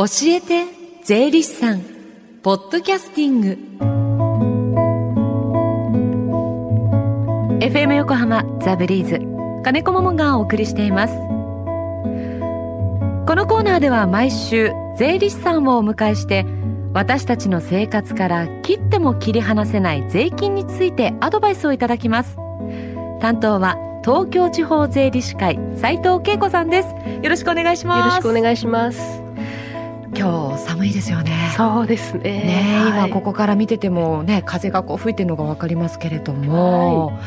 [0.00, 0.64] 教えて
[1.04, 1.82] 税理士さん
[2.42, 3.58] ポッドキャスティング。
[7.62, 9.20] FM 横浜ザ・ブリーズ
[9.62, 11.14] 金子桃がお送りしています。
[11.14, 11.20] こ
[13.34, 16.46] のコーナーでは毎週税理士さんをお迎えして
[16.94, 22.36] 私たちの生活から切っても切り離せない税金についてアドバイスをいただきます。
[23.20, 26.88] 担当は東京地方税理士会斉藤恵子さんです。
[27.22, 27.98] よろしくお願いします。
[27.98, 29.29] よろしくお願いします
[30.14, 31.52] 今日寒いですよね。
[31.56, 32.22] そうですね。
[32.22, 33.08] ね、はい。
[33.08, 37.18] 今ここから見ててもね風がこう吹いてるのがわかりますけれども、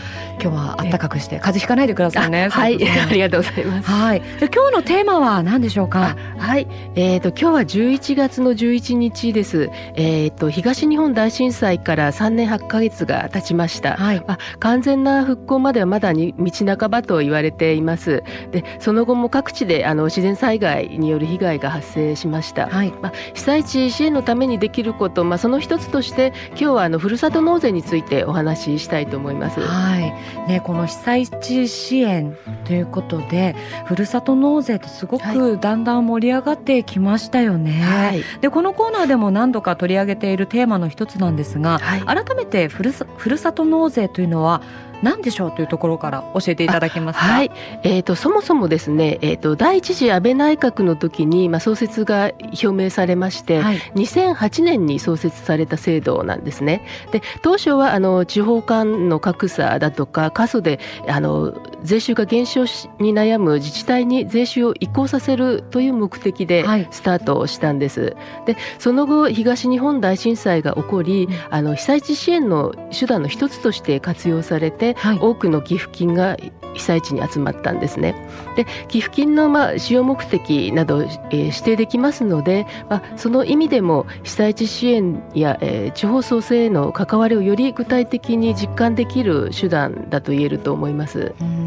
[0.42, 2.46] 今日は暖かくして風邪ひかないでくださいね。
[2.46, 2.76] あはい。
[2.76, 3.90] ありがとうございます。
[3.90, 4.22] はい。
[4.22, 6.16] じゃあ今日のテーマは何でしょうか？
[6.38, 6.68] はい。
[6.96, 9.70] えー、と今日は11月の11日です。
[9.96, 13.96] えー、と東日本大震災から3年8ヶ月が経ちました。
[13.96, 14.24] はい。
[14.28, 18.24] まあ、完全な復興まではまだに道半ばと言われています。
[18.52, 22.94] でその後も各地であの自然災害による被害が発生しましたはい。
[23.02, 29.60] まあ、被災地支援のためにできること、まあ、その一つとして今日はあのふるさと納税についてお話ししたいと思います。
[29.60, 30.14] はい。
[30.48, 37.82] ね、この被災地支援ということでふるさと納税ってすごくだんだん盛り上がってきましたよね。
[37.82, 42.02] はい、でこのコーナーでも何度か取り上げているテーマの一つなんですがはい。
[42.02, 44.62] 改めてふるさふるさと納税というのは
[45.04, 47.26] 何でしょうというところから教えていただけますか？
[47.26, 47.52] はい、
[47.84, 52.32] えー、とそもそもですね、えー、と第一次安倍内閣の時に、まあ、創設が
[52.64, 56.86] 表明されまして、はい2008年に創設された制度なんですね。
[57.12, 68.16] で当初はあの地方間の格差だとか過疎であの税収が減少しに悩む自治体に税収を移行させるという目的ではいスタートをしたんです。
[68.46, 75.20] でその後東日本大震災が起こり、うんあの被災地支援の手段の一つとして活用されてはい。
[75.20, 76.38] 多くの寄付金が
[76.74, 78.16] 被災地に集まったんですね。
[78.56, 91.34] で寄付金のまあ使用目的など、えー指定できますので、まあ、その意味でも被災地支援や、えー地方創生への関わりをより具体的に実感できる手段だと言えると思います。
[91.40, 91.64] うん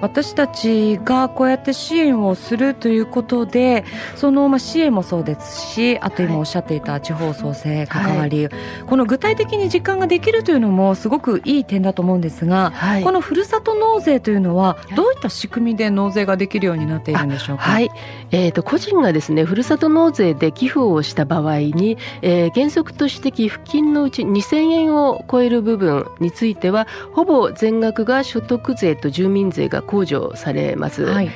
[0.00, 3.84] 私たちがこうやって支援をするということで
[4.16, 8.48] そのまあ支援もそうですしあと今おっしゃっていた地方創生関わり、
[8.86, 17.62] この具体的に実感ができるというのもすごくいい点だと思うんですが、はいこのふるさと納税というのはいどういった仕組みで納税ができるようになっているんでしょうか？
[17.62, 17.90] はい、
[18.30, 31.04] えー、と個人がですねふるさと納税で寄付をした場合に、えー原則として寄付金のうち2000円を超える部分についてはほぼ全額が所得税と住民税が控除されます。
[31.04, 31.30] はい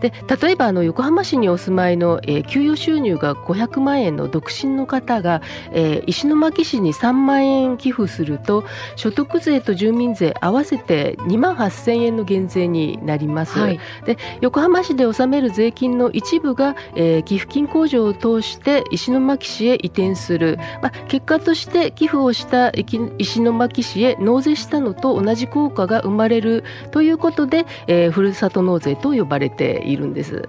[0.00, 8.64] で例えばあの横浜市にお住まいの、えー給与収入が500万円の独身の方が、えー石巻市に3万円寄付すると
[8.96, 13.58] 所得税と住民税合わせて2万8000円の減税になります。
[13.58, 30.48] はいで横浜市で納める税金の一部が、えー寄付金控除を通して石巻市へ移転する、まあ、結果として寄付をした石石巻市へ納税したのと同じ効果が生まれるということで、えーふるさと納税と呼ばれてているんです。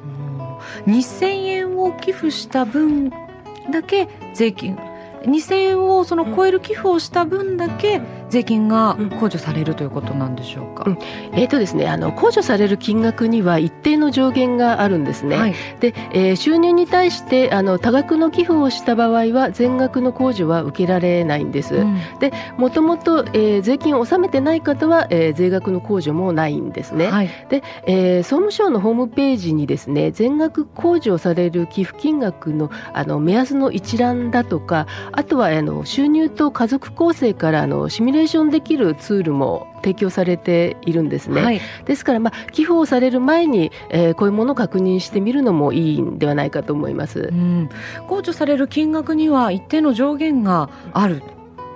[0.85, 3.09] 2000円を寄付した分
[3.72, 4.78] だけ税金
[5.24, 10.84] 2000円をその超える寄付をした分だけ税金が控除されるということなんでしょうか？
[10.88, 10.97] うん
[11.34, 15.38] えーとですね、あの控除される金額には一定の上限があるんですね。
[15.38, 21.75] はい、で、えー収入に対してあの多額の寄付をした場合は全額の控除は受けられないんです。
[21.75, 22.00] うん
[22.57, 27.07] もともと、えー税金を納めてない方は、えー税額の控除もないんですね。
[27.07, 41.41] はい、で、えー総務省のホームページにですね全額控除される寄付金額のあの目安の一覧だとかあとはあの収入と家族構成からあのシミュレーションできるツールも提供されているんですね。
[41.41, 47.34] はい、ですから、まあ、寄付をされる前に、えーこういうものを確認してみるのもいいんではないかと思いますう。
[47.34, 47.69] ん、
[48.08, 51.22] 控除される金額には一定の上限がある。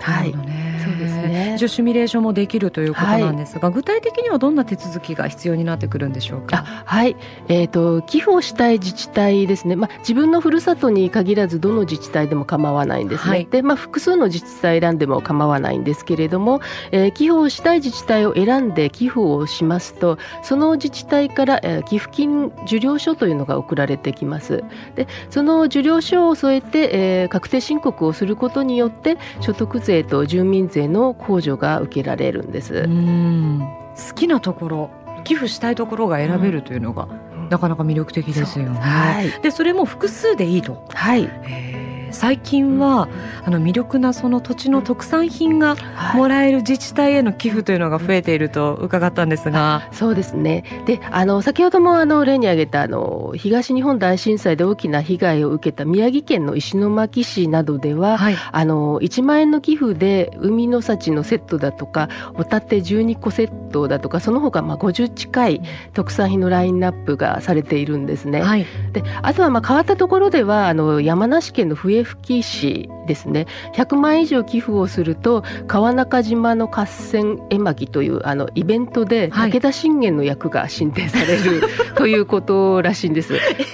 [0.01, 1.53] はいねそうですね。
[1.55, 6.63] 一応シミュレーションもできるということなんですが、具体的にはどんな手続きが必要になってくるんでしょうか？
[6.67, 7.15] あはい、
[7.47, 13.45] えー、と寄付をしたい自治体ですね、まあ、自分のふるさとに限らずどの自治体でも構わないんですね、はい。
[13.45, 24.63] でまあ、複数の自治体選んでも構わないんですけれども、えー寄付をしたい自治体を選んで寄付をしますとその自治体から、えー寄付金受領書というのが送られてきます。
[24.95, 32.75] でその受領書を添えて、えー確定申告をすることによって所得税と住民税の控除が受けられるんです。
[32.75, 33.59] うん
[33.95, 34.89] 好きなところ
[35.23, 37.07] 寄付したいところが選べるというのが、
[37.49, 38.79] なかなか魅力的ですよね。
[38.79, 40.85] はい、でそれも複数でいいと。
[40.89, 43.07] はいへー最近は
[43.43, 45.75] あの魅力なその土地の特産品が
[46.15, 50.63] もらえる自治体への寄付というのが増えていると伺ったんですが、そうですね。
[50.85, 65.61] であの先ほどもあの例に挙げたあの東日本大震災で大きな被害を受けた宮城県の石巻市などでは、はい、あの1万円の寄付で海の幸のセットだとかホタテ12個セットだとかその他まあ50近い
[65.93, 68.41] 特産品のラインナップがされているんですね。
[68.41, 73.45] はい、であとはまあ変わったところではあの山梨県の笛吹市ですね。
[73.73, 83.33] 100万円以上寄付をすると川中島の合戦絵巻というあのイベントで武田信玄の役が進呈される、はい、ということらしいんです。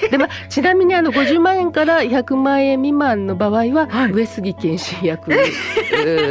[0.10, 5.32] でまあ、ちなみにあの50万円から100万円未満の場合は、はい、上杉謙信役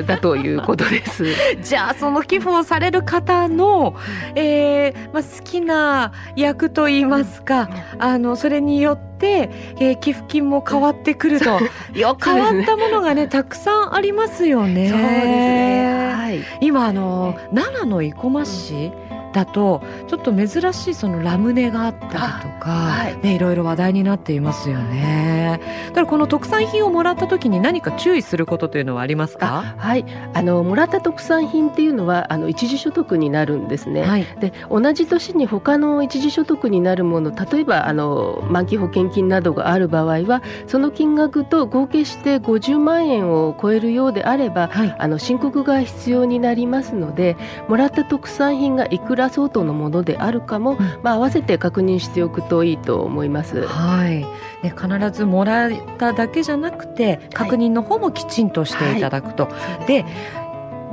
[0.07, 1.25] だということです。
[1.63, 3.95] じゃあその寄付をされる方の、
[4.35, 7.69] えーまあ、好きな役といいますか、
[7.99, 9.51] あのそれによって、
[9.81, 11.59] えー、寄付金も変わってくると。
[11.95, 14.89] よ変わったものがねたくさんありますよね。
[14.91, 18.93] そうですね、はい、今あの奈良の生駒市、
[19.33, 22.19] だとちょっと珍しいそのラムネがあったりと
[22.61, 23.19] か、はい。
[23.19, 25.61] ね、いろいろ話題になっていますよね。
[25.89, 29.75] だからこの特産品をもらった時に何か注意することというのはありますか？
[29.77, 30.05] はい。
[30.35, 34.03] あのもらった特産品っていうのはあの一時所得になるんですね。
[34.03, 47.37] はい、で同じ年に他の一時所得になるもの例えばあの満期保険金などがある場合はその金額と合計して50万円を超えるようであれば、はい、あの申告が必要になりますので
[47.69, 53.67] もらった特産品がいくら相当のものであるかも、うん、まあ、合わせて確認しておくといいと思います。
[53.67, 54.21] はい、
[54.63, 59.47] ね、必ずもらっただけじゃなくて確認の方もきちんとしていただくと。
[59.47, 59.51] は
[59.83, 60.05] い、で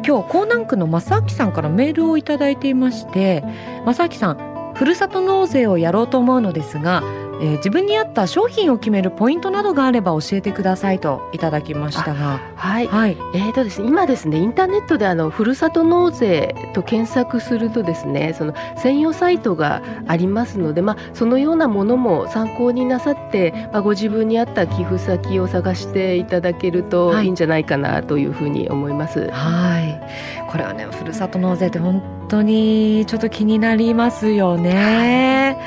[0.05, 3.43] 今日江南区の正明さんからメールを頂いていまして
[3.85, 7.01] 正明さんふるさと納税をやろうと思うのですが
[7.41, 12.39] えー、自分に合った商品を決めるポイントなどがあれば教えてくださいといただきましたが。
[12.55, 29.29] はい、はい、えーとですね、今ですねインターネットであのふるさと納税と検索するとですねその専用サイトがありますので、まあ、そのようなものも参考になさって、まあ、ご自分に合った寄付先を探していただけるといいんじゃないかなというふうに思います。
[29.31, 30.01] はい、
[30.49, 35.57] これはねふるさと納税って本当にちょっと気になりますよね。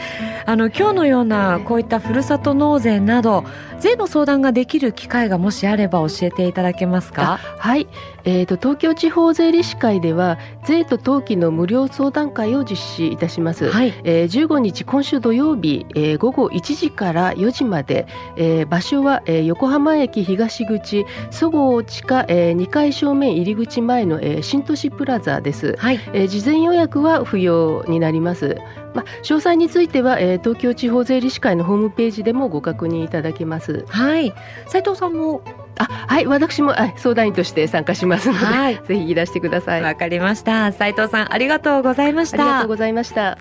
[0.47, 3.45] あの今日のようなこういったふるさと納税など
[3.81, 7.39] 税の相談ができる機会がもしあれば教えていただけますか？
[7.59, 7.87] はい、
[8.25, 13.93] えーと、東京地方税理士会では税と登記の無料相談会を実施いたします、はい。
[14.05, 18.07] えー、15日今週土曜日、えー、午後1時から4時まで、
[18.37, 26.01] えー、場所は、えー、横浜駅東口そごう地下、えー、2階正面入り口前の、えー、新都市プラザです、はい。
[26.15, 28.57] えー、事前予約は不要になります。
[28.95, 33.85] まあ、詳細については、えー、東京地方税理士会のホームページでもご確認いただけます。
[33.89, 34.33] はい、
[34.67, 35.43] 斉藤さんも？
[35.81, 39.83] あはい私もあ相談員として参加しますので、はい、 ぜひいらしてください。
[39.83, 40.73] わかりました。
[40.73, 42.43] 斉藤さんありがとうございました。
[42.43, 43.39] ありがとうございました。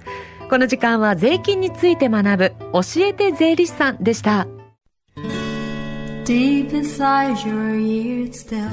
[0.50, 4.48] この時間は税金について学ぶ教えて税理士さんでした。
[6.25, 8.69] Deep inside your ears still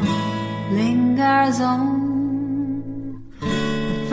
[0.72, 2.13] lingers on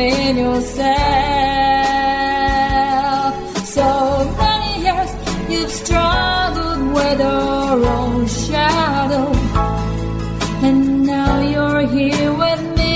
[0.00, 0.88] Haven't yourself.
[3.76, 3.88] So
[4.38, 5.10] many years
[5.50, 9.26] you've struggled with your own shadow.
[10.66, 12.90] And now you're here with together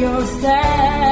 [0.01, 1.11] yourself.